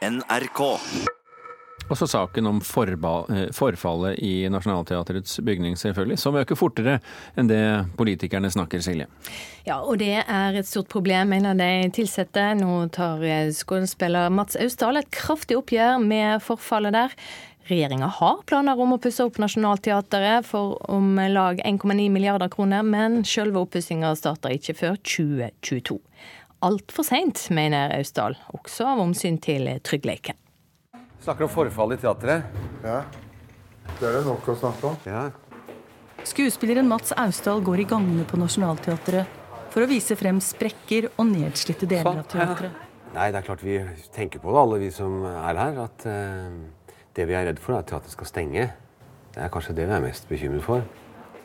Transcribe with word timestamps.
NRK. 0.00 0.60
Og 1.90 1.98
så 1.98 2.06
saken 2.06 2.46
om 2.46 2.60
eh, 2.62 3.48
forfallet 3.52 4.18
i 4.22 4.48
Nationaltheatrets 4.48 5.40
bygning, 5.42 5.74
selvfølgelig, 5.76 6.18
som 6.22 6.38
øker 6.38 6.56
fortere 6.56 7.00
enn 7.36 7.50
det 7.50 7.60
politikerne 7.98 8.50
snakker, 8.50 8.80
Silje. 8.80 9.08
Ja, 9.66 9.80
og 9.82 9.98
det 9.98 10.22
er 10.22 10.56
et 10.56 10.70
stort 10.70 10.88
problem, 10.88 11.34
mener 11.34 11.58
de 11.58 11.90
ansatte. 11.90 12.46
Nå 12.62 12.86
tar 12.94 13.22
eh, 13.26 13.50
skuespiller 13.52 14.30
Mats 14.30 14.56
Austdal 14.56 15.02
et 15.02 15.10
kraftig 15.10 15.58
oppgjør 15.58 15.98
med 16.00 16.40
forfallet 16.46 16.94
der. 16.94 17.16
Regjeringa 17.70 18.08
har 18.20 18.40
planer 18.48 18.78
om 18.80 18.94
å 18.96 19.00
pusse 19.02 19.22
opp 19.26 19.36
Nationaltheatret 19.42 20.46
for 20.46 20.78
om 20.90 21.18
lag 21.30 21.60
1,9 21.60 22.08
milliarder 22.10 22.48
kroner, 22.50 22.86
men 22.86 23.20
selve 23.28 23.60
oppussinga 23.66 24.14
starter 24.18 24.54
ikke 24.56 24.78
før 24.78 24.96
2022. 25.02 26.00
Altfor 26.60 27.06
seint, 27.08 27.40
mener 27.56 27.94
Austdal, 27.96 28.34
også 28.52 28.84
av 28.90 28.98
omsyn 29.00 29.38
til 29.40 29.64
tryggheten. 29.80 30.36
Snakker 31.24 31.46
om 31.46 31.52
forfall 31.52 31.94
i 31.94 31.96
teatret. 32.00 32.44
Ja. 32.84 32.98
Det 33.96 34.04
er 34.04 34.18
det 34.18 34.26
nok 34.26 34.44
å 34.48 34.56
snakke 34.60 34.90
om. 34.90 34.98
Ja. 35.08 35.30
Skuespilleren 36.28 36.88
Mats 36.88 37.14
Austdal 37.16 37.64
går 37.64 37.80
i 37.80 37.86
gangene 37.88 38.26
på 38.28 38.36
Nationaltheatret 38.40 39.40
for 39.72 39.86
å 39.86 39.88
vise 39.88 40.16
frem 40.20 40.40
sprekker 40.44 41.08
og 41.14 41.30
nedslitte 41.30 41.88
deler 41.88 42.20
av 42.20 42.28
teatret. 42.28 42.86
Nei, 43.14 43.30
det 43.32 43.40
er 43.40 43.46
klart 43.46 43.64
vi 43.64 43.80
tenker 44.12 44.42
på 44.42 44.52
det, 44.52 44.60
alle 44.60 44.82
vi 44.84 44.90
som 44.94 45.24
er 45.30 45.64
her. 45.64 45.80
At 45.86 46.04
uh, 46.04 46.92
det 47.16 47.24
vi 47.30 47.40
er 47.40 47.48
redd 47.48 47.62
for, 47.62 47.78
er 47.78 47.86
at 47.86 47.88
teatret 47.88 48.12
skal 48.12 48.28
stenge. 48.28 48.68
Det 49.32 49.40
er 49.46 49.52
kanskje 49.52 49.78
det 49.80 49.88
vi 49.88 49.96
er 49.96 50.04
mest 50.04 50.28
bekymret 50.28 50.66
for. 50.66 50.84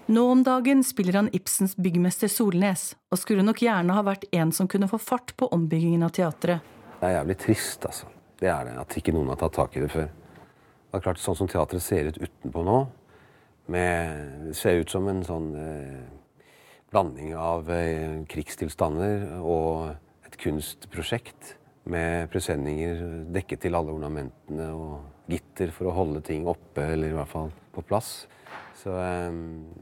Nå 0.08 0.32
om 0.32 0.44
dagen 0.44 0.84
spiller 0.84 1.14
han 1.14 1.30
Ibsens 1.34 1.74
byggmester 1.82 2.30
Solnes, 2.30 2.92
og 3.10 3.18
skulle 3.18 3.42
nok 3.42 3.64
gjerne 3.66 3.94
ha 3.98 4.04
vært 4.06 4.28
en 4.38 4.52
som 4.54 4.68
kunne 4.70 4.90
få 4.92 5.00
fart 5.02 5.34
på 5.34 5.48
ombyggingen 5.56 6.06
av 6.06 6.12
teatret. 6.14 6.62
Det 7.00 7.08
er 7.10 7.16
jævlig 7.16 7.38
trist, 7.42 7.88
altså. 7.90 8.12
Det 8.38 8.52
er 8.52 8.68
det. 8.68 8.76
At 8.84 8.98
ikke 9.00 9.16
noen 9.16 9.32
har 9.34 9.40
tatt 9.42 9.56
tak 9.58 9.74
i 9.78 9.82
det 9.82 9.90
før. 9.90 10.12
Det 10.12 11.00
er 11.00 11.04
klart, 11.08 11.22
Sånn 11.24 11.40
som 11.40 11.50
teatret 11.50 11.82
ser 11.82 12.12
ut 12.12 12.20
utenpå 12.22 12.62
nå, 12.68 12.78
med, 13.74 14.54
ser 14.54 14.84
ut 14.84 14.94
som 14.94 15.10
en 15.10 15.24
sånn 15.26 15.50
eh, 15.58 16.06
blanding 16.94 17.34
av 17.34 17.72
eh, 17.74 18.22
krigstilstander 18.30 19.40
og 19.42 19.96
et 20.28 20.38
kunstprosjekt 20.38 21.56
med 21.90 22.30
presenninger 22.30 23.26
dekket 23.34 23.66
til 23.66 23.78
alle 23.78 23.98
ornamentene 23.98 24.70
og 24.70 25.15
gitter 25.32 25.72
for 25.76 25.90
å 25.90 25.96
holde 25.96 26.24
ting 26.26 26.48
oppe, 26.50 26.84
eller 26.94 27.12
i 27.12 27.18
hvert 27.18 27.32
fall 27.32 27.54
på 27.76 27.84
plass. 27.86 28.26
Så 28.78 28.96
eh, 29.00 29.38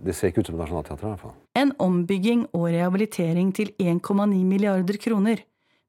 det 0.05 0.15
ser 0.15 0.31
ikke 0.31 0.43
ut 0.43 0.51
som 0.51 0.59
Nationaltheatret, 0.59 1.07
i 1.07 1.13
hvert 1.13 1.25
fall. 1.27 1.39
En 1.59 1.73
ombygging 1.83 2.47
og 2.51 2.69
rehabilitering 2.73 3.51
til 3.55 3.73
1,9 3.81 4.43
milliarder 4.47 4.99
kroner 5.01 5.43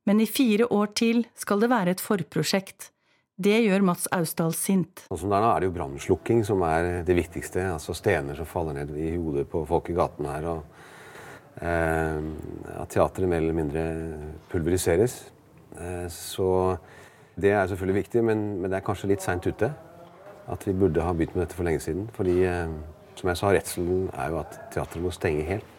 men 0.05 0.21
i 0.21 0.29
fire 0.29 0.69
år 0.73 0.93
til 0.97 1.25
skal 1.39 1.63
det 1.63 1.71
være 1.73 1.95
et 1.95 2.03
forprosjekt. 2.05 2.91
Det 3.35 3.57
gjør 3.65 3.83
Mats 3.89 4.07
Austdal 4.15 4.53
sint. 4.55 5.07
Sånn 5.09 5.25
som 5.25 5.33
det 5.33 5.39
er 5.41 5.43
nå 5.43 5.51
er 5.51 5.63
det 5.63 5.69
jo 5.71 5.77
brannslukking 5.79 6.45
som 6.47 6.63
er 6.69 6.91
det 7.09 7.17
viktigste. 7.19 7.65
Altså 7.73 7.97
stener 7.97 8.37
som 8.39 8.47
faller 8.47 8.77
ned 8.77 8.93
i 8.95 9.15
hodet 9.17 9.49
på 9.51 9.65
folk 9.67 9.91
i 9.91 9.97
gaten 9.97 10.29
her. 10.31 10.47
og 10.53 11.65
eh, 11.65 12.21
At 12.77 12.93
teatret 12.95 13.31
mer 13.31 13.43
eller 13.43 13.57
mindre 13.57 13.87
pulveriseres. 14.53 15.17
Eh, 15.75 16.07
så 16.13 16.49
det 17.41 17.51
er 17.51 17.67
selvfølgelig 17.67 18.03
viktig, 18.05 18.25
men, 18.25 18.45
men 18.61 18.71
det 18.71 18.79
er 18.79 18.87
kanskje 18.87 19.11
litt 19.11 19.25
seint 19.25 19.47
ute. 19.47 19.73
At 20.51 20.67
vi 20.69 20.75
burde 20.77 21.03
ha 21.03 21.15
begynt 21.17 21.35
med 21.35 21.47
dette 21.47 21.57
for 21.57 21.67
lenge 21.67 21.81
siden. 21.83 22.07
Fordi, 22.15 22.37
eh, 22.47 22.75
som 23.19 23.31
jeg 23.31 23.41
sa, 23.41 23.53
redselen 23.55 24.09
er 24.13 24.31
jo 24.35 24.41
at 24.43 24.59
teatret 24.75 25.03
må 25.03 25.13
stenge 25.15 25.47
helt. 25.49 25.71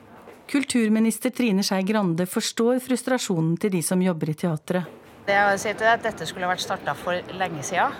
Kulturminister 0.49 1.33
Trine 1.33 1.63
Skei 1.65 1.81
Grande 1.87 2.27
forstår 2.29 2.77
frustrasjonen 2.85 3.55
til 3.61 3.73
de 3.73 3.81
som 3.85 4.01
jobber 4.01 4.29
i 4.29 4.37
teatret. 4.37 5.04
Jeg 5.25 5.57
si 5.57 5.71
til 5.71 5.81
deg, 5.81 5.95
at 5.95 6.03
Dette 6.05 6.25
skulle 6.29 6.45
vært 6.45 6.61
starta 6.61 6.93
for 6.93 7.17
lenge 7.33 7.63
siden. 7.65 7.95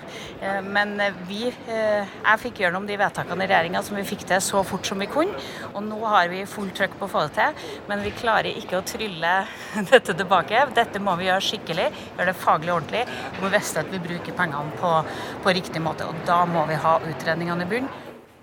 Eh, 0.46 0.60
men 0.62 0.92
vi, 1.26 1.48
eh, 1.50 2.06
jeg 2.06 2.42
fikk 2.44 2.60
gjennom 2.62 2.86
de 2.86 2.98
vedtakene 3.02 3.42
i 3.42 3.50
regjeringa 3.50 3.82
som 3.82 3.98
vi 3.98 4.04
fikk 4.06 4.28
til 4.30 4.44
så 4.46 4.62
fort 4.62 4.86
som 4.86 5.02
vi 5.02 5.08
kunne. 5.10 5.34
Og 5.74 5.82
nå 5.82 5.98
har 6.06 6.30
vi 6.30 6.44
fullt 6.46 6.76
trøkk 6.78 7.00
på 7.00 7.08
å 7.08 7.10
få 7.10 7.24
det 7.26 7.34
til. 7.40 7.66
Men 7.90 8.04
vi 8.06 8.14
klarer 8.14 8.52
ikke 8.54 8.78
å 8.78 8.86
trylle 8.86 9.34
dette 9.92 10.14
tilbake. 10.14 10.68
Dette 10.78 11.02
må 11.02 11.18
vi 11.18 11.26
gjøre 11.26 11.48
skikkelig, 11.48 11.90
gjøre 12.14 12.30
det 12.30 12.38
faglig 12.44 12.74
ordentlig. 12.76 13.04
Vi 13.10 13.42
må 13.42 13.52
vite 13.56 13.82
at 13.82 13.90
vi 13.90 14.04
bruker 14.06 14.38
pengene 14.38 14.78
på, 14.78 14.94
på 15.42 15.58
riktig 15.58 15.82
måte. 15.82 16.06
Og 16.06 16.22
da 16.30 16.44
må 16.46 16.68
vi 16.70 16.78
ha 16.86 17.00
utredningene 17.10 17.66
i 17.66 17.72
bunn. 17.74 17.90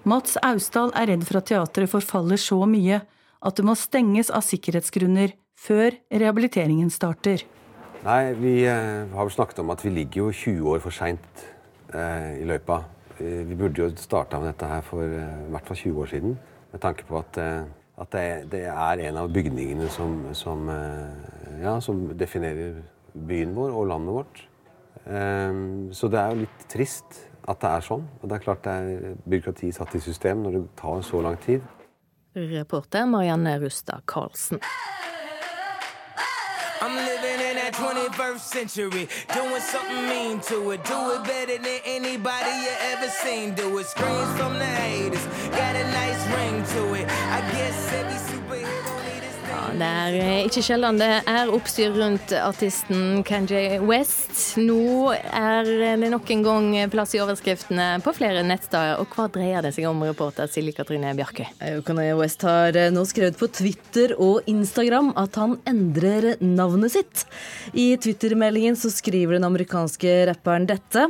Mats 0.02 0.34
Austdal 0.42 0.90
er 0.98 1.12
redd 1.12 1.22
for 1.28 1.38
at 1.38 1.52
teatret 1.52 1.94
forfaller 1.94 2.40
så 2.50 2.58
mye 2.66 3.04
at 3.42 3.58
det 3.58 3.62
må 3.62 3.78
stenges 3.78 4.26
av 4.34 4.42
sikkerhetsgrunner 4.42 5.38
før 5.54 5.94
rehabiliteringen 6.10 6.90
starter. 6.90 7.46
Nei, 8.02 8.34
Vi 8.34 8.64
eh, 8.66 9.06
har 9.14 9.26
vel 9.28 9.30
snakket 9.30 9.60
om 9.62 9.70
at 9.70 9.82
vi 9.84 9.92
ligger 9.94 10.24
jo 10.24 10.32
20 10.34 10.70
år 10.72 10.80
for 10.82 10.94
seint 10.94 11.42
eh, 11.94 12.40
i 12.40 12.46
løypa. 12.48 12.80
Eh, 13.22 13.44
vi 13.46 13.54
burde 13.54 13.78
jo 13.78 13.90
starta 13.94 14.40
med 14.42 14.50
dette 14.50 14.66
her 14.66 14.80
for 14.82 15.06
eh, 15.06 15.44
i 15.46 15.52
hvert 15.54 15.68
fall 15.70 15.78
20 15.78 16.00
år 16.02 16.10
siden. 16.10 16.32
Med 16.72 16.82
tanke 16.82 17.06
på 17.06 17.20
at, 17.20 17.38
eh, 17.38 17.68
at 18.02 18.16
det, 18.16 18.24
det, 18.50 18.64
er 18.72 19.04
en 19.06 19.20
av 19.20 19.30
bygningene 19.30 19.86
som, 19.94 20.16
som, 20.34 20.66
eh, 20.72 21.60
ja, 21.62 21.76
som, 21.84 22.08
definerer 22.18 22.80
byen 23.14 23.54
vår 23.54 23.70
og 23.70 23.86
landet 23.92 24.18
vårt. 24.18 24.48
så 25.92 26.08
det 26.08 26.18
er 26.18 26.30
jo 26.30 26.42
litt 26.44 26.60
trist 26.70 27.16
at 27.50 27.58
det 27.60 27.70
er 27.70 27.86
sånn. 27.86 28.04
Og 28.22 28.28
det 28.30 28.36
er 28.36 28.44
klart 28.44 28.62
det 28.64 28.72
er 28.72 29.16
byråkrati 29.26 29.70
satt 29.74 29.94
i 29.98 30.00
system 30.02 30.42
når 30.42 30.56
det 30.56 30.62
tar 30.78 31.02
så 31.06 31.22
lang 31.22 31.38
tid. 31.42 31.62
Reporter 32.34 33.06
Marianne 33.06 33.58
Rustad 33.60 34.06
Karlsen. 34.06 34.62
21st 37.72 38.38
century, 38.40 39.08
doing 39.34 39.60
something 39.60 40.08
mean 40.08 40.40
to 40.40 40.70
it. 40.72 40.84
Do 40.84 41.12
it 41.12 41.24
better 41.24 41.58
than 41.58 41.80
anybody 41.84 42.50
you 42.62 42.72
ever 42.92 43.08
seen. 43.08 43.54
Do 43.54 43.78
it. 43.78 43.86
Screams 43.86 44.38
from 44.38 44.58
the 44.58 44.64
haters, 44.64 45.24
got 45.50 45.74
a 45.76 45.84
nice 45.90 46.22
ring 46.36 46.64
to 46.74 46.94
it. 46.94 47.08
I 47.08 47.40
guess 47.52 47.92
every 47.92 48.38
superhero. 48.38 49.01
Det 49.72 49.86
er 49.88 50.16
eh, 50.20 50.44
ikke 50.44 50.62
sjelden 50.64 50.98
det 51.00 51.08
er 51.30 51.50
oppstyr 51.52 51.94
rundt 51.96 52.32
artisten 52.36 53.22
Kenji 53.24 53.78
West. 53.80 54.34
Nå 54.60 55.12
er 55.14 55.68
det 55.96 56.10
nok 56.12 56.28
en 56.34 56.44
gang 56.44 56.66
plass 56.92 57.14
i 57.16 57.22
overskriftene 57.22 57.86
på 58.04 58.12
flere 58.16 58.42
nettsteder. 58.44 59.00
Og 59.00 59.16
hva 59.16 59.28
dreier 59.32 59.64
det 59.64 59.72
seg 59.76 59.88
om, 59.88 60.02
reporter 60.04 60.50
Silje 60.52 60.76
Katrine 60.76 61.14
Bjarkøy? 61.16 61.46
Eh, 61.64 61.78
Kanye 61.86 62.16
West 62.18 62.44
har 62.44 62.76
eh, 62.76 62.90
nå 62.92 63.06
skrevet 63.08 63.38
på 63.40 63.48
Twitter 63.48 64.12
og 64.18 64.50
Instagram 64.50 65.14
at 65.20 65.40
han 65.40 65.56
endrer 65.68 66.34
navnet 66.44 66.92
sitt. 66.98 67.24
I 67.72 67.94
Twitter-meldingen 67.96 68.76
så 68.76 68.92
skriver 68.92 69.38
den 69.38 69.48
amerikanske 69.48 70.18
rapperen 70.28 70.68
dette. 70.68 71.08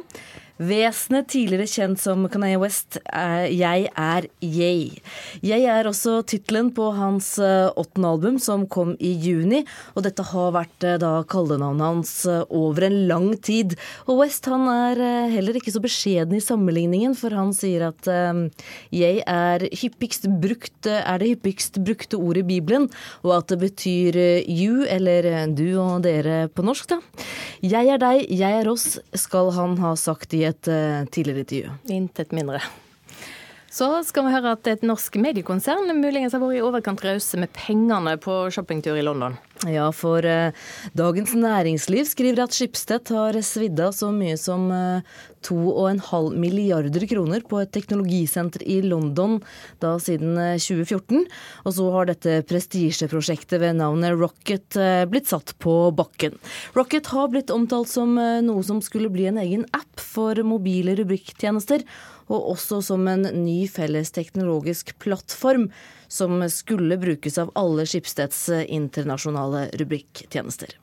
Vesenet, 0.63 1.27
tidligere 1.33 1.67
kjent 1.67 1.99
som 1.99 2.27
Kanye 2.31 2.59
West, 2.61 2.99
er 3.11 3.49
'Jeg 3.51 3.89
er 3.97 4.29
Yay'. 4.43 5.01
'Jeg' 5.43 5.67
er 5.67 5.89
også 5.89 6.23
tittelen 6.23 6.71
på 6.71 6.93
hans 6.95 7.39
eh, 7.39 7.71
åttende 7.75 8.09
album, 8.09 8.39
som 8.39 8.67
kom 8.67 8.95
i 9.01 9.13
juni. 9.19 9.65
Og 9.97 10.05
dette 10.05 10.23
har 10.23 10.53
vært 10.53 10.85
eh, 10.85 10.99
da 10.99 11.25
kallenavnet 11.25 11.83
hans 11.83 12.27
eh, 12.27 12.45
over 12.51 12.85
en 12.85 13.09
lang 13.09 13.35
tid. 13.43 13.75
Og 14.07 14.23
West 14.23 14.47
han 14.47 14.69
er 14.69 15.31
heller 15.33 15.59
ikke 15.59 15.73
så 15.73 15.83
beskjeden 15.83 16.37
i 16.37 16.41
sammenligningen, 16.41 17.17
for 17.17 17.31
han 17.35 17.53
sier 17.53 17.89
at 17.89 18.07
'jeg' 18.93 19.23
er, 19.27 19.67
brukt, 20.39 20.87
er 20.87 21.19
det 21.19 21.29
hyppigst 21.29 21.83
brukte 21.85 22.17
ordet 22.17 22.45
i 22.45 22.61
Bibelen, 22.61 22.91
og 23.25 23.39
at 23.39 23.49
det 23.49 23.59
betyr 23.59 24.45
'you', 24.47 24.87
eller 24.87 25.47
'du 25.49 25.81
og 25.81 26.03
dere' 26.05 26.49
på 26.49 26.63
norsk, 26.63 26.89
da. 26.89 27.01
'Jeg 27.63 27.89
er 27.89 27.99
deg, 27.99 28.27
jeg 28.31 28.53
er 28.61 28.69
oss', 28.69 29.01
skal 29.15 29.51
han 29.53 29.77
ha 29.79 29.95
sagt 29.97 30.35
i 30.35 30.45
et 30.45 30.52
et 30.53 30.71
uh, 30.73 31.03
tidligere 31.13 31.45
intervju. 31.47 31.77
Intet 31.99 32.33
mindre. 32.37 32.61
Så 33.73 33.87
skal 34.05 34.27
vi 34.27 34.35
høre 34.35 34.53
at 34.53 34.69
et 34.69 34.83
norsk 34.85 35.15
mediekonsern 35.17 35.95
muligens 35.97 36.35
har 36.37 36.43
vært 36.43 36.59
i 36.59 36.65
overkant 36.65 37.01
rause 37.07 37.39
med 37.41 37.49
pengene 37.57 38.19
på 38.21 38.35
shoppingtur 38.53 38.99
i 39.01 39.05
London. 39.07 39.39
Ja, 39.65 39.87
for 39.95 40.27
eh, 40.27 40.53
Dagens 40.99 41.33
Næringsliv 41.39 42.05
skriver 42.11 42.43
at 42.45 42.53
Schibsted 42.57 43.09
har 43.15 43.39
svidd 43.47 43.81
av 43.81 43.95
så 43.97 44.11
mye 44.13 44.37
som 44.41 44.67
eh, 44.75 45.17
2,5 45.47 46.37
milliarder 46.37 47.07
kroner 47.09 47.47
på 47.49 47.63
et 47.63 47.73
teknologisenter 47.73 48.63
i 48.67 48.81
London 48.85 49.39
da 49.83 49.95
siden 50.03 50.37
2014. 50.61 51.23
Eh, 51.23 51.43
Og 51.65 51.77
så 51.79 51.89
har 51.97 52.11
dette 52.11 52.43
prestisjeprosjektet 52.51 53.63
ved 53.63 53.79
navnet 53.81 54.19
Rocket 54.19 54.77
uh, 54.77 55.05
blitt 55.09 55.31
satt 55.31 55.55
på 55.63 55.75
bakken. 55.97 56.37
Rocket 56.77 57.09
har 57.15 57.31
blitt 57.33 57.53
omtalt 57.55 57.89
som 57.91 58.19
noe 58.19 58.63
som 58.67 58.83
skulle 58.85 59.11
bli 59.13 59.31
en 59.31 59.41
egen 59.41 59.65
app 59.73 60.03
for 60.03 60.37
mobile 60.47 60.97
rubrikktjenester 60.99 61.87
og 62.33 62.53
også 62.55 62.81
som 62.89 63.09
en 63.11 63.27
ny 63.45 63.67
felles 63.71 64.11
teknologisk 64.17 64.95
plattform 65.03 65.69
som 66.09 66.41
skulle 66.53 66.99
brukes 67.01 67.39
av 67.39 67.53
alle 67.59 67.87
Skipsteds 67.89 68.49
internasjonale 68.67 69.69
rubrikktjenester. 69.81 70.79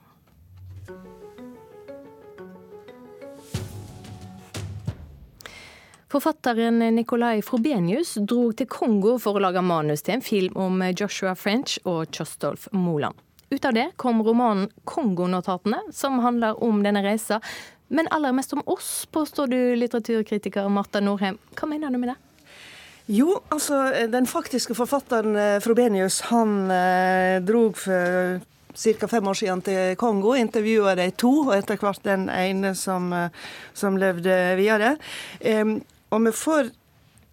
Forfatteren 6.10 6.80
Nicolai 6.96 7.42
Frobenius 7.46 8.16
dro 8.26 8.48
til 8.58 8.66
Kongo 8.66 9.20
for 9.22 9.38
å 9.38 9.44
lage 9.46 9.62
manus 9.62 10.02
til 10.02 10.16
en 10.16 10.24
film 10.26 10.56
om 10.58 10.82
Joshua 10.98 11.36
French 11.38 11.76
og 11.86 12.10
Kjostolf 12.10 12.66
Moland. 12.74 13.14
Ut 13.50 13.66
av 13.66 13.74
det 13.74 13.92
kom 13.96 14.24
romanen 14.26 14.72
'Kongonotatene', 14.86 15.92
som 15.94 16.20
handler 16.20 16.64
om 16.64 16.82
denne 16.84 17.04
reisa, 17.06 17.42
Men 17.90 18.08
aller 18.14 18.34
mest 18.38 18.54
om 18.54 18.62
oss, 18.70 19.08
påstår 19.12 19.48
du, 19.52 19.60
litteraturkritiker 19.76 20.70
Marta 20.70 21.02
Norheim. 21.02 21.40
Hva 21.58 21.70
mener 21.70 21.94
du 21.94 21.98
med 21.98 22.14
det? 22.14 22.18
Jo, 23.10 23.40
altså, 23.50 23.80
den 24.14 24.28
faktiske 24.30 24.76
forfatteren 24.78 25.34
eh, 25.34 25.56
Frobenius, 25.66 26.20
han 26.30 26.70
eh, 26.70 27.40
drog 27.42 27.78
for 27.82 28.38
ca. 28.78 29.08
fem 29.08 29.28
år 29.28 29.34
siden 29.34 29.64
til 29.66 29.96
Kongo, 29.98 30.36
intervjua 30.38 30.94
de 30.96 31.10
to, 31.18 31.32
og 31.48 31.56
etter 31.58 31.80
hvert 31.82 32.06
den 32.06 32.28
ene 32.30 32.76
som, 32.78 33.10
eh, 33.14 33.34
som 33.74 33.98
levde 33.98 34.36
videre. 34.60 34.96
Um, 35.42 35.80
og 36.14 36.28
vi 36.28 36.36
får 36.38 36.70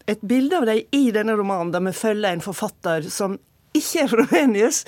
et 0.08 0.24
bilde 0.24 0.56
av 0.56 0.66
dem 0.68 0.96
i 0.96 1.10
denne 1.12 1.36
romanen, 1.36 1.74
der 1.74 1.84
vi 1.84 1.92
følger 1.92 2.32
en 2.32 2.44
forfatter 2.44 3.10
som 3.12 3.36
ikke 3.76 4.04
er 4.04 4.10
Frobenius. 4.10 4.82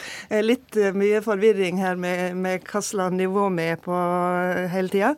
Litt 0.45 0.77
eh, 0.79 0.95
mye 0.97 1.21
forvirring 1.25 1.81
her 1.83 1.99
med, 2.01 2.37
med 2.39 2.65
hva 2.69 2.83
slags 2.85 3.17
nivå 3.17 3.49
vi 3.57 3.67
er 3.73 3.81
på 3.83 3.95
eh, 3.95 4.67
hele 4.73 4.93
tida. 4.93 5.13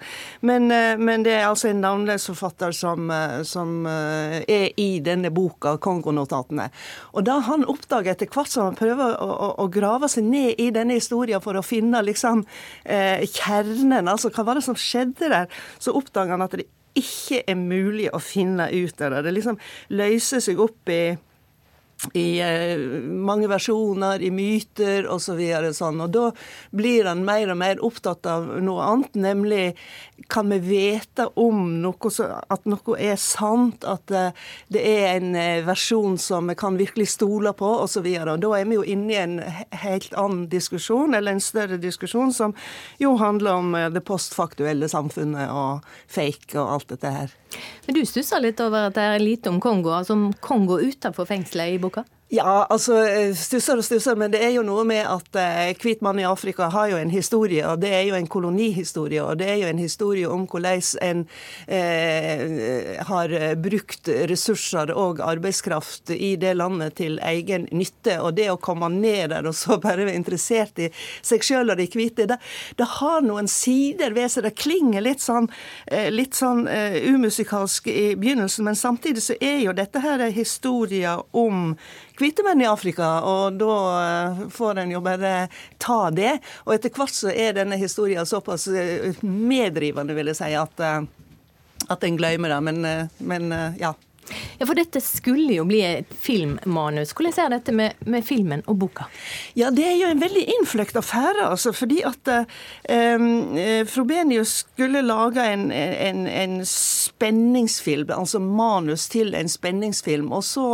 Men, 0.46 0.70
eh, 0.74 0.96
men, 1.00 1.24
det 1.26 1.36
er 1.36 1.48
altså 1.48 1.70
en 1.70 1.82
navnløs 1.84 2.28
forfatter 2.30 2.74
som, 2.76 3.10
som, 3.46 3.86
er 3.86 4.70
i 4.80 4.88
denne 5.04 5.30
boka, 5.34 5.76
'Kongonotatene'. 5.76 6.70
Og 7.14 7.24
da 7.26 7.38
han 7.46 7.66
oppdager 7.68 8.14
etter 8.14 8.30
hvert 8.30 8.50
som 8.50 8.70
han 8.70 8.78
prøver 8.78 9.14
å, 9.20 9.28
å, 9.30 9.48
å, 9.64 9.68
grave 9.72 10.08
seg 10.10 10.26
ned 10.26 10.60
i 10.60 10.70
denne 10.74 10.98
historien 10.98 11.42
for 11.42 11.58
å 11.58 11.64
finne 11.64 12.02
liksom 12.04 12.44
eh, 12.84 13.22
kjernen, 13.26 14.08
altså 14.08 14.32
hva 14.34 14.46
var 14.46 14.58
det 14.58 14.66
som 14.66 14.78
skjedde 14.78 15.30
der, 15.32 15.50
så 15.78 15.94
oppdager 15.96 16.36
han 16.36 16.46
at 16.46 16.58
det 16.58 16.68
ikke 16.98 17.42
er 17.46 17.58
mulig 17.58 18.08
å 18.12 18.20
finne 18.22 18.66
ut 18.72 19.02
av 19.02 19.14
det. 19.14 19.24
Det 19.26 19.34
liksom 19.36 19.58
løser 19.94 20.42
seg 20.42 20.62
opp 20.62 20.90
i 20.90 21.02
i 22.12 22.40
eh, 22.40 22.78
mange 23.30 23.48
versjoner, 23.50 24.22
i 24.22 24.30
myter 24.30 25.08
osv. 25.10 25.40
Så 25.40 25.72
sånn. 25.80 26.00
Og 26.04 26.12
da 26.14 26.26
blir 26.76 27.08
han 27.08 27.24
mer 27.26 27.52
og 27.52 27.58
mer 27.60 27.82
opptatt 27.84 28.26
av 28.30 28.46
noe 28.62 28.86
annet, 28.86 29.18
nemlig 29.20 29.64
kan 30.32 30.50
vi 30.52 30.60
vite 30.64 31.28
om 31.40 31.80
noe, 31.82 32.12
at 32.52 32.68
noe 32.68 32.96
er 32.98 33.18
sant, 33.20 33.84
at 33.88 34.12
eh, 34.14 34.32
det 34.72 34.84
er 34.84 35.18
en 35.18 35.34
eh, 35.38 35.64
versjon 35.66 36.18
som 36.20 36.50
vi 36.50 36.56
kan 36.58 36.78
virkelig 36.80 37.10
stole 37.16 37.54
på 37.56 37.72
osv. 37.84 38.08
Da 38.30 38.54
er 38.56 38.70
vi 38.70 38.78
jo 38.78 38.86
inne 38.86 39.14
i 39.14 39.20
en 39.20 39.38
helt 39.84 40.14
annen 40.14 40.48
diskusjon, 40.52 41.14
eller 41.16 41.36
en 41.36 41.44
større 41.44 41.80
diskusjon, 41.80 42.34
som 42.36 42.56
jo 43.00 43.16
handler 43.20 43.60
om 43.60 43.76
det 43.94 44.04
postfaktuelle 44.06 44.88
samfunnet 44.90 45.52
og 45.52 45.86
fake 46.10 46.58
og 46.58 46.76
alt 46.78 46.92
dette 46.94 47.14
her. 47.20 47.39
Men 47.86 47.96
du 47.96 48.02
stusser 48.06 48.42
litt 48.42 48.60
over 48.62 48.88
at 48.88 48.96
det 48.96 49.04
er 49.06 49.22
lite 49.22 49.50
om 49.50 49.60
Kongo, 49.62 49.92
altså 49.96 50.16
om 50.16 50.28
Kongo 50.44 50.78
utenfor 50.80 51.28
fengselet 51.28 51.76
i 51.76 51.80
boka? 51.82 52.04
Ja, 52.32 52.66
altså 52.70 52.94
eh, 53.02 53.32
stusser 53.34 53.80
og 53.80 53.82
stusser, 53.82 54.14
men 54.14 54.30
det 54.30 54.38
er 54.46 54.52
jo 54.54 54.62
noe 54.62 54.84
med 54.86 55.02
at 55.02 55.34
eh, 55.34 55.96
mann 55.98 56.20
i 56.22 56.26
Afrika 56.28 56.68
har 56.70 56.92
jo 56.92 56.98
en 57.00 57.10
historie, 57.10 57.64
og 57.66 57.80
det 57.82 57.88
er 57.90 58.04
jo 58.06 58.14
en 58.14 58.28
kolonihistorie. 58.30 59.24
Og 59.24 59.40
det 59.40 59.48
er 59.50 59.56
jo 59.58 59.66
en 59.66 59.80
historie 59.82 60.28
om 60.30 60.44
hvordan 60.46 60.78
en 61.02 61.24
eh, 61.66 63.00
har 63.08 63.34
brukt 63.58 64.06
ressurser 64.30 64.92
og 64.94 65.18
arbeidskraft 65.26 66.12
i 66.14 66.36
det 66.38 66.52
landet 66.54 67.00
til 67.00 67.18
egen 67.18 67.66
nytte. 67.74 68.20
Og 68.22 68.36
det 68.38 68.46
å 68.52 68.60
komme 68.62 68.86
ned 68.94 69.32
der 69.34 69.48
og 69.50 69.56
så 69.58 69.80
bare 69.82 70.06
være 70.06 70.14
interessert 70.14 70.78
i 70.78 70.86
seg 71.26 71.42
sjøl 71.42 71.74
og 71.74 71.82
de 71.82 71.88
hvite, 71.90 72.28
det, 72.30 72.38
det, 72.78 72.88
har 73.00 73.26
noen 73.26 73.50
sider 73.50 74.14
ved 74.14 74.30
seg. 74.30 74.46
Det 74.46 74.54
klinger 74.54 75.02
litt 75.02 75.26
sånn, 75.26 75.50
eh, 75.90 76.12
litt 76.14 76.38
sånn 76.38 76.62
uh, 76.70 76.94
umusikalsk 77.10 77.90
i 77.90 78.14
begynnelsen, 78.14 78.70
men 78.70 78.78
samtidig 78.78 79.26
så 79.26 79.38
er 79.42 79.64
jo 79.64 79.74
dette 79.74 80.06
her 80.06 80.22
historier 80.30 81.26
om 81.34 81.74
hvite 82.20 82.44
menn 82.44 82.62
i 82.62 82.68
Afrika, 82.68 83.08
og 83.26 83.56
da 83.60 83.76
eh, 84.00 84.42
får 84.52 84.82
en 84.82 84.92
jo 84.94 85.00
bare 85.04 85.48
ta 85.82 86.02
det. 86.14 86.36
Og 86.66 86.76
etter 86.76 86.92
hvert 86.94 87.16
så 87.16 87.32
er 87.32 87.56
denne 87.56 87.78
historien 87.80 88.28
såpass 88.28 88.68
eh, 88.68 89.16
meddrivende, 89.24 90.16
vil 90.16 90.32
jeg 90.32 90.40
si, 90.42 90.52
at, 90.58 90.84
eh, 90.84 91.00
at 91.88 92.06
en 92.06 92.20
glemmer 92.20 92.52
det. 92.52 92.60
Men, 92.68 93.10
men 93.32 93.58
ja. 93.80 93.94
Ja, 94.58 94.66
For 94.66 94.78
dette 94.78 95.00
skulle 95.02 95.54
jo 95.54 95.64
bli 95.68 95.80
et 95.84 96.14
filmmanus. 96.22 97.14
Hvordan 97.16 97.38
er 97.44 97.54
dette 97.56 97.74
med, 97.74 98.00
med, 98.06 98.24
filmen 98.26 98.62
og 98.70 98.78
boka? 98.84 99.06
Ja, 99.58 99.70
Det 99.70 99.86
er 99.86 99.96
jo 99.98 100.10
en 100.10 100.22
veldig 100.22 100.44
innfløkt 100.56 100.96
affære. 100.96 101.48
altså, 101.48 101.72
fordi 101.72 102.02
at 102.06 102.28
eh, 102.30 103.84
Frobenius 103.88 104.60
skulle 104.64 105.02
lage 105.02 105.44
en, 105.52 105.70
en, 105.72 106.26
en, 106.26 106.60
spenningsfilm, 106.66 108.10
altså 108.14 108.38
manus 108.38 109.08
til 109.08 109.34
en 109.34 109.48
spenningsfilm. 109.48 110.30
Og 110.32 110.44
så 110.44 110.66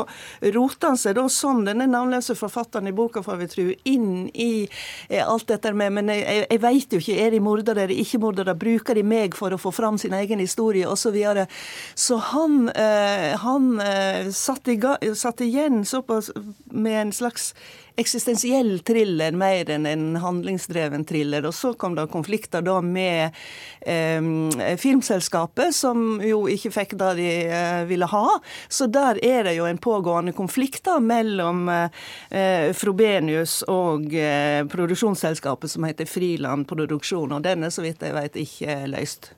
rota 0.55 0.93
han 0.93 1.01
seg 1.01 1.17
da, 1.19 1.27
sånn, 1.33 1.65
denne 1.67 1.89
navnløse 1.91 2.37
forfatteren 2.39 2.91
i 2.91 2.95
boka, 2.97 3.23
får 3.25 3.41
vi 3.41 3.51
tro, 3.53 3.67
inn 3.89 4.29
i 4.35 4.67
eh, 5.09 5.25
alt 5.25 5.49
dette 5.49 5.73
med 5.73 5.93
Men 5.97 6.11
jeg, 6.13 6.47
jeg, 6.51 6.61
veit 6.61 6.93
jo 6.93 7.01
ikke, 7.01 7.19
er 7.23 7.33
de 7.33 7.41
mordere 7.41 7.87
eller 7.87 8.03
ikke 8.03 8.21
mordere? 8.23 8.57
Bruker 8.59 8.99
de 8.99 9.05
meg 9.07 9.37
for 9.39 9.55
å 9.55 9.61
få 9.61 9.73
fram 9.75 9.99
sin 10.01 10.15
egen 10.17 10.43
historie, 10.43 10.87
osv. 10.87 11.07
Så, 11.07 11.13
videre. 11.15 11.47
så 11.95 12.17
han, 12.33 12.67
uh, 12.75 13.37
han 13.47 13.81
eh, 13.81 14.29
satt, 14.35 14.69
satt, 15.15 15.41
igjen 15.41 15.85
såpass 15.87 16.31
med 16.65 17.01
en 17.01 17.13
slags 17.13 17.53
eksistensiell 17.97 18.81
thriller 18.85 19.33
mer 19.33 19.71
enn 19.73 19.87
en 19.89 20.17
handlingsdreven 20.21 21.07
thriller. 21.09 21.47
Og 21.49 21.55
så 21.57 21.73
kom 21.79 21.95
det 21.97 22.09
konflikter 22.13 22.65
da 22.65 22.81
med 22.85 23.37
eh, 23.81 24.77
filmselskapet, 24.81 25.75
som 25.75 26.21
jo 26.25 26.43
ikke 26.53 26.75
fikk 26.75 26.97
det 27.01 27.13
de 27.21 27.31
eh, 27.47 27.85
ville 27.89 28.09
ha. 28.13 28.27
Så 28.69 28.91
der 28.93 29.21
er 29.25 29.49
det 29.49 29.57
jo 29.57 29.69
en 29.69 29.81
pågående 29.81 30.37
konflikt 30.37 30.85
da 30.91 30.99
mellom 31.01 31.67
eh, 31.73 32.69
Frobenius 32.77 33.63
og 33.73 34.13
eh, 34.13 34.61
produksjonsselskapet 34.69 35.73
som 35.73 35.89
heter 35.89 36.11
Friland 36.11 36.69
Produksjon, 36.69 37.33
og 37.33 37.49
den 37.49 37.65
er 37.65 37.73
så 37.73 37.87
vidt 37.87 38.05
jeg 38.05 38.17
vet 38.17 38.41
ikke 38.45 38.83
løst. 38.93 39.33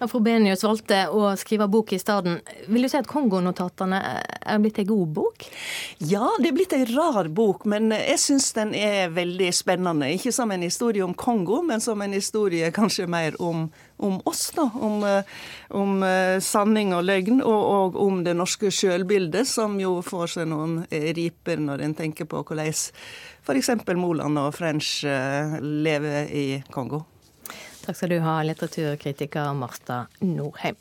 Frobenius 0.00 0.64
valgte 0.64 1.04
å 1.12 1.32
skrive 1.38 1.68
bok 1.70 1.92
i 1.94 1.98
stedet. 2.00 2.40
Vil 2.66 2.86
du 2.86 2.90
si 2.90 2.98
at 2.98 3.08
Kongonotatene 3.10 4.00
er 4.02 4.62
blitt 4.62 4.80
en 4.82 4.88
god 4.88 5.12
bok? 5.16 5.46
Ja, 5.98 6.26
det 6.40 6.50
er 6.50 6.56
blitt 6.56 6.74
en 6.76 6.86
rar 6.90 7.28
bok, 7.32 7.66
men 7.68 7.92
jeg 7.94 8.18
syns 8.22 8.50
den 8.56 8.74
er 8.78 9.12
veldig 9.14 9.50
spennende. 9.54 10.10
Ikke 10.16 10.32
som 10.34 10.50
en 10.54 10.64
historie 10.64 11.04
om 11.04 11.14
Kongo, 11.14 11.60
men 11.66 11.82
som 11.84 12.02
en 12.02 12.16
historie 12.16 12.72
kanskje 12.74 13.06
mer 13.10 13.36
om, 13.42 13.68
om 14.02 14.18
oss, 14.28 14.48
da. 14.56 14.68
Om, 14.74 15.04
eh, 15.06 15.36
om, 15.78 16.02
eh, 16.06 16.38
sanning 16.42 16.94
og 16.96 17.06
løgn, 17.06 17.42
og, 17.42 17.62
og 17.62 18.00
om 18.02 18.24
det 18.26 18.36
norske 18.38 18.72
sjølbildet, 18.74 19.46
som 19.48 19.78
jo 19.80 20.00
får 20.06 20.36
seg 20.36 20.50
noen 20.50 20.82
riper 20.90 21.62
når 21.62 21.86
en 21.86 21.96
tenker 21.98 22.28
på 22.30 22.42
hvordan 22.42 22.72
f.eks. 22.72 23.70
Moland 23.96 24.38
og 24.38 24.52
French 24.54 25.02
eh, 25.04 25.58
lever 25.62 26.30
i 26.30 26.46
Kongo. 26.70 27.04
Takk 27.82 27.96
skal 27.98 28.12
du 28.12 28.18
ha, 28.22 28.36
litteraturkritiker 28.46 29.54
Marta 29.58 30.04
Norheim. 30.22 30.76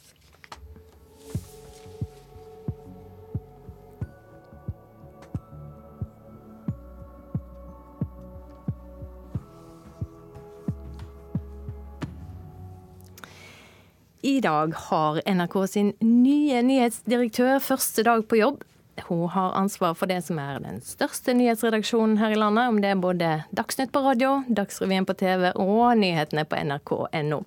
I 14.22 14.39
dag 14.46 14.74
har 14.77 15.17
NRK 15.25 15.55
sin 15.67 15.96
nye 16.05 16.62
nyhetsdirektør 16.62 17.58
første 17.65 18.05
dag 18.05 18.27
på 18.29 18.38
jobb. 18.38 18.62
Hun 19.07 19.29
har 19.29 19.55
ansvar 19.57 19.95
for 19.98 20.12
det 20.12 20.19
som 20.25 20.39
er 20.39 20.60
den 20.63 20.81
største 20.83 21.33
nyhetsredaksjonen 21.38 22.17
her 22.19 22.36
i 22.36 22.39
landet, 22.39 22.67
om 22.69 22.81
det 22.83 22.91
er 22.91 23.00
både 23.01 23.31
Dagsnytt 23.55 23.93
på 23.95 24.03
radio, 24.03 24.41
Dagsrevyen 24.51 25.07
på 25.07 25.15
TV 25.19 25.50
og 25.55 25.95
nyhetene 26.00 26.45
på 26.48 26.60
nrk.no. 26.60 27.41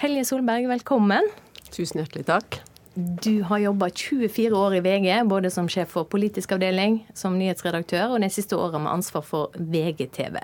Helje 0.00 0.24
Solberg, 0.30 0.68
velkommen. 0.70 1.28
Tusen 1.70 2.00
hjertelig 2.00 2.26
takk. 2.30 2.60
Du 2.94 3.42
har 3.46 3.62
jobba 3.62 3.90
24 3.94 4.56
år 4.56 4.74
i 4.74 4.80
VG, 4.84 5.08
både 5.30 5.50
som 5.52 5.68
sjef 5.70 5.92
for 5.94 6.08
politisk 6.10 6.56
avdeling, 6.56 7.02
som 7.14 7.36
nyhetsredaktør, 7.38 8.16
og 8.16 8.24
de 8.24 8.30
siste 8.32 8.56
året 8.58 8.80
med 8.82 8.90
ansvar 8.90 9.22
for 9.26 9.54
VGTV. 9.54 10.40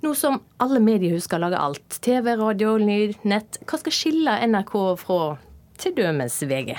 Nå 0.00 0.14
som 0.16 0.40
alle 0.56 0.80
mediehus 0.80 1.28
skal 1.28 1.44
lage 1.44 1.60
alt, 1.60 2.00
TV, 2.00 2.32
radio, 2.40 2.74
lyd, 2.80 3.20
nett, 3.28 3.60
hva 3.68 3.78
skal 3.82 3.94
skille 3.94 4.38
NRK 4.48 4.74
fra 5.02 5.20
til 5.80 5.94
dømes 6.00 6.40
VG? 6.48 6.72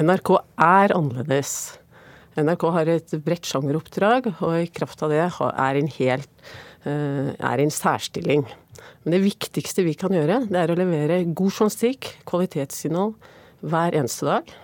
NRK 0.00 0.34
er 0.56 0.96
annerledes. 0.96 1.81
NRK 2.40 2.64
har 2.72 2.88
et 2.88 3.14
bredt 3.20 3.48
sjangeroppdrag, 3.48 4.30
og 4.40 4.56
i 4.56 4.70
kraft 4.72 5.02
av 5.04 5.12
det 5.12 5.20
er 5.20 5.78
en 5.78 5.90
helt 5.98 6.30
eh, 6.88 7.32
er 7.36 7.60
en 7.60 7.72
særstilling. 7.72 8.46
Men 9.04 9.16
det 9.16 9.22
viktigste 9.26 9.84
vi 9.84 9.94
kan 9.98 10.14
gjøre, 10.16 10.46
det 10.48 10.62
er 10.62 10.72
å 10.72 10.78
levere 10.78 11.22
god 11.28 11.52
journalistikk, 11.52 12.08
kvalitetsinnhold, 12.28 13.14
hver 13.62 13.98
eneste 13.98 14.26
dag. 14.30 14.54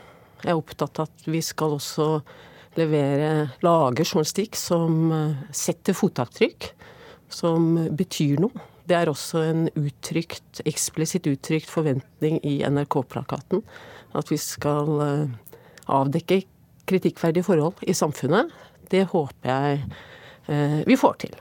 Jeg 0.42 0.52
er 0.54 0.58
opptatt 0.58 1.02
av 1.02 1.10
at 1.10 1.28
vi 1.28 1.42
skal 1.44 1.76
også 1.76 2.08
levere, 2.78 3.50
lage 3.66 4.06
journalistikk 4.06 4.56
som 4.58 5.12
eh, 5.12 5.46
setter 5.52 5.96
fotavtrykk, 5.98 6.72
som 7.28 7.74
betyr 7.98 8.40
noe. 8.46 8.68
Det 8.88 8.96
er 8.96 9.10
også 9.12 9.42
en 9.44 9.66
uttrykt, 9.76 10.62
eksplisitt 10.64 11.28
uttrykt 11.28 11.68
forventning 11.68 12.38
i 12.48 12.62
NRK-plakaten. 12.64 13.60
At 14.16 14.32
vi 14.32 14.38
skal 14.40 15.02
eh, 15.04 15.58
avdekke 15.92 16.46
kritikkverdige 16.88 17.46
forhold 17.46 17.84
i 17.86 17.96
samfunnet. 17.96 18.50
Det 18.88 19.04
håper 19.12 19.52
jeg 19.52 19.84
eh, 20.48 20.80
vi 20.88 20.96
får 20.98 21.20
til. 21.26 21.38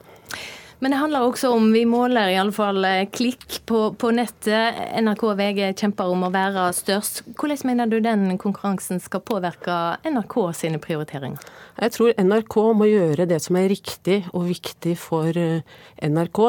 Men 0.79 0.93
det 0.93 0.99
handler 1.01 1.25
også 1.25 1.49
om, 1.55 1.71
vi 1.73 1.85
måler 1.89 2.29
i 2.29 2.37
alle 2.37 2.53
fall 2.53 2.85
eh, 2.85 3.07
klikk 3.09 3.61
på, 3.65 3.79
på 3.97 4.11
nettet. 4.13 4.77
NRK 5.01 5.23
og 5.25 5.39
VG 5.39 5.61
kjemper 5.79 6.11
om 6.13 6.27
å 6.27 6.31
være 6.33 6.67
størst. 6.77 7.23
Hvordan 7.33 7.63
mener 7.65 7.89
du 7.89 7.97
den 8.03 8.37
konkurransen 8.37 9.01
skal 9.01 9.23
påvirke 9.25 9.97
NRK 10.05 10.37
sine 10.59 10.81
prioriteringer? 10.83 11.41
Jeg 11.81 11.95
tror 11.95 12.13
NRK 12.21 12.57
må 12.77 12.89
gjøre 12.91 13.25
det 13.29 13.41
som 13.41 13.57
er 13.57 13.71
riktig 13.73 14.19
og 14.33 14.45
viktig 14.51 14.93
for 15.01 15.33
eh, 15.33 15.65
NRK. 16.05 16.43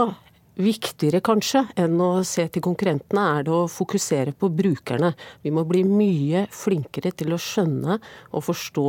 Viktigere 0.59 1.21
kanskje 1.23 1.62
enn 1.79 2.00
å 2.03 2.25
se 2.27 2.43
til 2.50 2.65
konkurrentene, 2.65 3.29
er 3.38 3.47
det 3.47 3.55
å 3.55 3.69
fokusere 3.71 4.35
på 4.35 4.50
brukerne. 4.50 5.12
Vi 5.45 5.53
må 5.55 5.62
bli 5.69 5.85
mye 5.87 6.49
flinkere 6.50 7.12
til 7.15 7.31
å 7.35 7.38
skjønne 7.38 8.00
og 8.33 8.43
forstå 8.49 8.87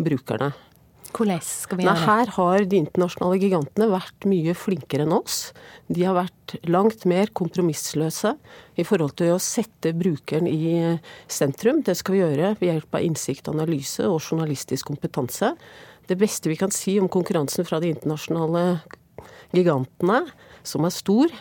brukerne. 0.00 0.48
Hvordan 1.10 1.42
skal 1.42 1.76
vi 1.76 1.84
gjøre 1.84 1.98
det? 1.98 2.06
her 2.06 2.32
har 2.36 2.64
de 2.70 2.78
internasjonale 2.78 3.38
gigantene 3.42 3.88
vært 3.90 4.26
mye 4.30 4.54
flinkere 4.56 5.04
enn 5.04 5.14
oss. 5.16 5.38
De 5.90 6.04
har 6.06 6.16
vært 6.16 6.54
langt 6.70 7.04
mer 7.10 7.32
kompromissløse 7.36 8.32
i 8.78 8.86
forhold 8.86 9.16
til 9.18 9.34
å 9.34 9.40
sette 9.42 9.92
brukeren 9.96 10.48
i 10.48 10.96
sentrum. 11.28 11.82
Det 11.84 11.98
skal 11.98 12.16
vi 12.16 12.22
gjøre 12.22 12.54
ved 12.60 12.70
hjelp 12.70 12.96
av 12.96 13.04
innsikt, 13.06 13.50
analyse 13.50 14.06
og 14.06 14.22
journalistisk 14.22 14.88
kompetanse. 14.92 15.52
Det 16.08 16.16
beste 16.18 16.48
vi 16.48 16.58
kan 16.58 16.72
si 16.74 16.96
om 17.02 17.10
konkurransen 17.12 17.66
fra 17.66 17.82
de 17.82 17.90
internasjonale 17.92 18.80
gigantene, 19.52 20.24
som 20.66 20.86
er 20.86 20.94
stor, 20.94 21.32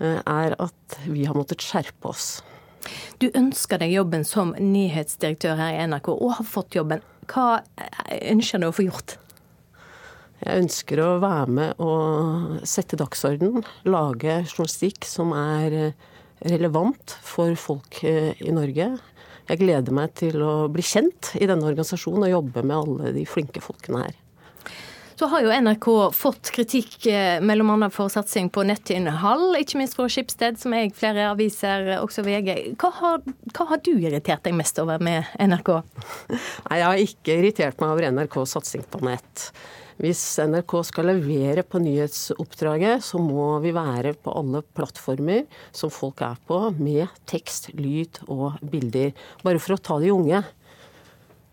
eh, 0.00 0.20
er 0.20 0.56
at 0.58 0.98
vi 1.06 1.26
har 1.26 1.36
måttet 1.36 1.64
skjerpe 1.64 2.10
oss. 2.12 2.42
Du 3.18 3.28
ønsker 3.34 3.80
deg 3.82 3.96
jobben 3.96 4.24
som 4.24 4.54
nyhetsdirektør 4.58 5.56
her 5.58 5.74
i 5.74 5.86
NRK, 5.90 6.12
og 6.14 6.36
har 6.38 6.48
fått 6.48 6.76
jobben. 6.78 7.02
Hva 7.30 7.62
eh, 7.80 8.32
ønsker 8.32 8.62
du 8.62 8.68
å 8.68 8.74
få 8.76 8.86
gjort? 8.86 9.16
Jeg 10.44 10.66
ønsker 10.66 11.00
å 11.00 11.10
være 11.22 11.52
med 11.58 11.80
og 11.80 12.60
sette 12.68 12.98
dagsorden, 13.00 13.64
lage 13.88 14.42
journalistikk 14.44 15.08
som 15.08 15.32
er 15.32 15.78
eh, 15.80 16.06
relevant 16.52 17.16
for 17.24 17.56
folk 17.56 18.02
i 18.04 18.52
Norge. 18.52 18.90
Jeg 19.46 19.60
gleder 19.62 19.94
meg 19.94 20.12
til 20.18 20.42
å 20.44 20.66
bli 20.68 20.84
kjent 20.84 21.32
i 21.38 21.46
denne 21.48 21.64
organisasjonen 21.64 22.26
og 22.26 22.32
jobbe 22.34 22.64
med 22.66 22.76
alle 22.76 23.12
de 23.16 23.24
flinke 23.30 23.62
folkene 23.64 24.02
her. 24.04 24.16
Så 25.16 25.26
har 25.32 25.40
jo 25.46 25.52
NRK 25.52 25.86
fått 26.12 26.50
kritikk 26.52 27.06
eh, 27.08 27.38
mellom 27.40 27.70
annet 27.72 27.94
for 27.94 28.12
satsing 28.12 28.50
på 28.52 28.66
nettinnhold, 28.68 29.54
ikke 29.56 29.78
minst 29.80 29.96
fra 29.96 30.10
Skipsted, 30.12 30.58
som 30.60 30.74
jeg 30.76 30.92
flere 30.96 31.30
aviser, 31.30 31.88
også 32.02 32.24
VG. 32.26 32.50
Hva 32.76 32.90
har, 32.98 33.24
hva 33.56 33.66
har 33.70 33.80
du 33.80 33.94
irritert 33.94 34.44
deg 34.44 34.58
mest 34.58 34.76
over 34.82 35.00
med 35.00 35.24
NRK? 35.40 35.72
Nei, 36.28 36.76
jeg 36.82 36.84
har 36.84 37.02
ikke 37.06 37.38
irritert 37.40 37.80
meg 37.80 37.94
over 37.94 38.10
NRKs 38.12 38.56
satsing 38.58 38.84
på 38.92 39.00
nett. 39.08 39.48
Hvis 40.04 40.20
NRK 40.44 40.74
skal 40.84 41.08
levere 41.08 41.64
på 41.64 41.80
nyhetsoppdraget, 41.80 43.00
så 43.00 43.16
må 43.16 43.54
vi 43.64 43.72
være 43.72 44.12
på 44.20 44.34
alle 44.36 44.60
plattformer 44.76 45.46
som 45.72 45.88
folk 45.88 46.20
er 46.26 46.36
på, 46.44 46.60
med 46.76 47.08
tekst, 47.24 47.70
lyd 47.72 48.20
og 48.28 48.60
bilder. 48.60 49.16
Bare 49.40 49.62
for 49.64 49.78
å 49.78 49.80
ta 49.80 49.96
de 50.02 50.12
unge. 50.12 50.44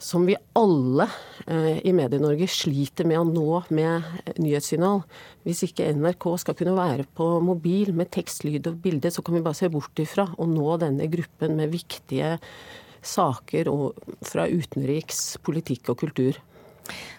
Som 0.04 0.26
vi 0.28 0.36
alle 0.60 1.06
eh, 1.48 1.78
i 1.88 1.94
Medie-Norge 1.96 2.48
sliter 2.52 3.08
med 3.08 3.22
å 3.22 3.28
nå 3.28 3.62
med 3.72 4.36
nyhetssignal. 4.36 5.00
Hvis 5.48 5.64
ikke 5.70 5.88
NRK 5.96 6.28
skal 6.44 6.58
kunne 6.60 6.76
være 6.76 7.06
på 7.16 7.28
mobil 7.44 7.94
med 7.96 8.12
tekst, 8.12 8.44
lyd 8.44 8.68
og 8.68 8.82
bilde, 8.84 9.12
så 9.14 9.24
kan 9.24 9.38
vi 9.38 9.44
bare 9.46 9.62
se 9.62 9.72
bort 9.72 10.04
ifra 10.04 10.28
og 10.36 10.50
nå 10.52 10.76
denne 10.84 11.08
gruppen 11.12 11.56
med 11.60 11.72
viktige 11.72 12.36
saker 13.04 13.70
og, 13.72 14.02
fra 14.28 14.50
utenriks, 14.52 15.38
politikk 15.44 15.94
og 15.94 16.02
kultur. 16.04 16.42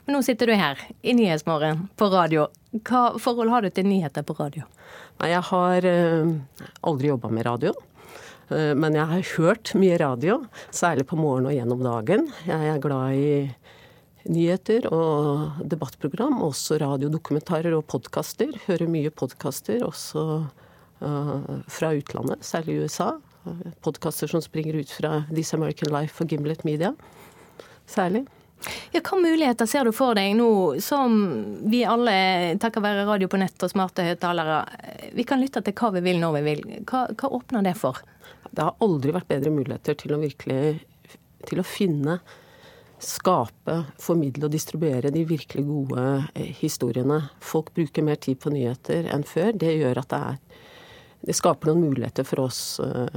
Men 0.05 0.19
nå 0.19 0.21
sitter 0.27 0.53
du 0.53 0.57
her 0.59 0.81
i 1.01 1.17
Nyhetsmorgen 1.17 1.87
på 1.97 2.11
radio. 2.13 2.51
Hva 2.85 3.15
forhold 3.23 3.53
har 3.53 3.65
du 3.65 3.73
til 3.73 3.89
nyheter 3.89 4.27
på 4.27 4.37
radio? 4.37 4.69
Nei, 5.23 5.31
jeg 5.33 5.45
har 5.49 5.89
eh, 5.89 6.33
aldri 6.85 7.13
jobba 7.13 7.33
med 7.33 7.49
radio. 7.49 7.73
Eh, 8.51 8.75
Men 8.75 8.95
jeg 8.95 9.07
har 9.07 9.29
hørt 9.37 9.75
mye 9.79 9.99
radio, 10.01 10.45
særlig 10.71 11.07
på 11.09 11.17
morgenen 11.17 11.51
og 11.51 11.57
gjennom 11.57 11.85
dagen. 11.85 12.29
Jeg 12.47 12.73
er 12.75 12.83
glad 12.83 13.15
i 13.17 13.55
nyheter 14.25 14.89
og 14.93 15.65
debattprogram, 15.69 16.41
også 16.45 16.79
radiodokumentarer 16.81 17.75
og 17.77 17.87
podkaster. 17.87 18.53
Hører 18.67 18.89
mye 18.89 19.11
podkaster, 19.13 19.85
også 19.85 20.25
eh, 21.01 21.63
fra 21.69 21.93
utlandet, 21.97 22.45
særlig 22.45 22.83
USA. 22.85 23.15
Podkaster 23.85 24.31
som 24.31 24.41
springer 24.41 24.79
ut 24.81 24.93
fra 24.93 25.27
This 25.31 25.53
American 25.53 25.93
Life 25.93 26.23
og 26.25 26.29
Gimlet 26.33 26.65
Media, 26.65 26.95
særlig. 27.87 28.25
Ja, 28.95 29.01
Hva 29.05 29.19
muligheter 29.21 29.69
ser 29.69 29.85
du 29.85 29.93
for 29.93 30.17
deg 30.17 30.37
nå 30.39 30.49
som 30.83 31.19
vi 31.69 31.83
alle, 31.89 32.15
takket 32.63 32.85
være 32.85 33.05
radio 33.09 33.29
på 33.29 33.41
nett 33.41 33.67
og 33.67 33.73
smarte 33.73 34.07
høyttalere, 34.07 34.63
vi 35.17 35.27
kan 35.29 35.43
lytte 35.43 35.63
til 35.65 35.77
hva 35.77 35.93
vi 35.97 36.05
vil 36.07 36.23
når 36.23 36.39
vi 36.39 36.43
vil. 36.49 36.65
Hva, 36.89 37.07
hva 37.13 37.33
åpner 37.37 37.67
det 37.67 37.75
for? 37.81 38.01
Det 38.51 38.63
har 38.63 38.79
aldri 38.85 39.13
vært 39.15 39.31
bedre 39.33 39.53
muligheter 39.53 39.99
til 39.99 40.15
å 40.15 40.21
virkelig 40.23 40.79
til 41.45 41.61
å 41.61 41.67
finne, 41.67 42.19
skape, 43.05 43.81
formidle 44.01 44.49
og 44.49 44.55
distribuere 44.55 45.11
de 45.13 45.27
virkelig 45.29 45.65
gode 45.67 46.05
eh, 46.33 46.53
historiene. 46.61 47.19
Folk 47.45 47.75
bruker 47.77 48.07
mer 48.07 48.17
tid 48.23 48.41
på 48.41 48.53
nyheter 48.55 49.11
enn 49.13 49.27
før. 49.29 49.53
Det 49.61 49.75
gjør 49.75 50.01
at 50.01 50.15
det 50.15 50.21
er 50.31 50.39
det 51.25 51.35
skaper 51.37 51.71
noen 51.71 51.87
muligheter 51.89 52.27
for 52.29 52.45
oss 52.45 52.81
uh, 52.85 53.09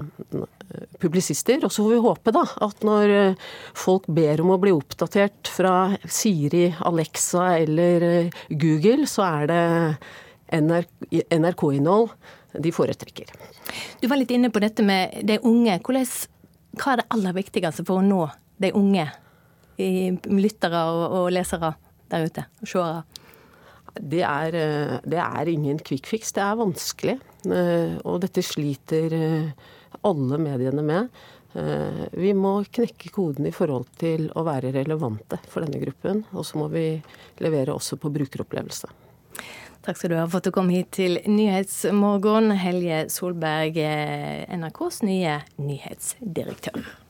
publisister. 1.02 1.60
Og 1.66 1.74
så 1.74 1.84
får 1.84 1.92
vi 1.92 2.04
håpe 2.06 2.34
da, 2.36 2.44
at 2.64 2.86
når 2.88 3.14
uh, 3.14 3.50
folk 3.76 4.08
ber 4.08 4.44
om 4.44 4.54
å 4.56 4.60
bli 4.62 4.72
oppdatert 4.76 5.52
fra 5.52 5.92
Siri, 6.06 6.70
Alexa 6.88 7.50
eller 7.60 8.08
uh, 8.08 8.42
Google, 8.50 9.08
så 9.10 9.28
er 9.28 9.52
det 9.52 9.62
NRK-innhold 10.56 12.10
de 12.64 12.72
foretrekker. 12.72 13.34
Du 14.00 14.08
var 14.08 14.22
litt 14.22 14.32
inne 14.32 14.54
på 14.54 14.64
dette 14.64 14.86
med 14.88 15.20
de 15.28 15.42
unge. 15.44 15.76
Hvordan, 15.84 16.08
hva 16.80 16.94
er 16.94 17.02
det 17.02 17.10
aller 17.18 17.40
viktigste 17.42 17.84
for 17.84 18.00
å 18.00 18.06
nå 18.06 18.24
de 18.64 18.72
unge 18.78 19.10
i 19.84 19.92
lyttere 20.32 20.88
og, 20.90 21.04
og 21.20 21.32
lesere 21.36 21.76
der 22.08 22.30
ute? 22.30 22.48
Og 22.64 22.72
seere? 22.72 23.06
Det 23.98 24.22
er, 24.22 24.54
det 25.10 25.18
er 25.18 25.50
ingen 25.50 25.80
quick 25.82 26.06
fix. 26.06 26.30
Det 26.36 26.44
er 26.46 26.60
vanskelig. 26.60 27.16
Og 27.52 28.22
dette 28.24 28.44
sliter 28.46 29.14
alle 30.06 30.40
mediene 30.42 30.84
med. 30.86 31.10
Vi 32.12 32.34
må 32.38 32.60
knekke 32.70 33.10
koden 33.16 33.48
i 33.50 33.54
forhold 33.56 33.88
til 33.98 34.28
å 34.38 34.44
være 34.46 34.74
relevante 34.76 35.40
for 35.50 35.66
denne 35.66 35.82
gruppen. 35.82 36.24
Og 36.36 36.46
så 36.46 36.60
må 36.62 36.68
vi 36.74 36.86
levere 37.42 37.74
også 37.74 37.98
på 38.02 38.12
brukeropplevelse. 38.14 38.92
Takk 39.88 39.96
skal 39.96 40.12
du 40.12 40.18
ha 40.20 40.28
for 40.28 40.42
at 40.42 40.50
du 40.50 40.52
kom 40.52 40.68
hit 40.74 40.92
til 40.98 41.22
Nyhetsmorgen, 41.32 42.52
Helje 42.60 43.06
Solberg, 43.14 43.80
NRKs 44.52 45.04
nye 45.08 45.40
nyhetsdirektør. 45.56 47.07